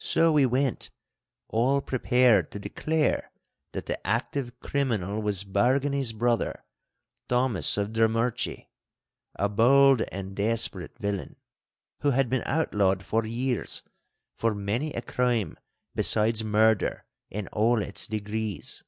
So 0.00 0.32
we 0.32 0.46
went, 0.46 0.88
all 1.48 1.82
prepared 1.82 2.50
to 2.52 2.58
declare 2.58 3.30
that 3.72 3.84
the 3.84 3.98
active 4.06 4.58
criminal 4.60 5.20
was 5.20 5.44
Bargany's 5.44 6.14
brother, 6.14 6.64
Thomas 7.28 7.76
of 7.76 7.90
Drummurchie, 7.92 8.70
a 9.34 9.48
bold 9.50 10.00
and 10.10 10.34
desperate 10.34 10.96
villain, 10.98 11.36
who 12.00 12.12
had 12.12 12.30
been 12.30 12.44
outlawed 12.46 13.04
for 13.04 13.26
years 13.26 13.82
for 14.38 14.54
many 14.54 14.90
a 14.94 15.02
crime 15.02 15.58
besides 15.94 16.42
murder 16.42 17.04
in 17.28 17.46
all 17.48 17.82
its 17.82 18.06
degrees. 18.06 18.82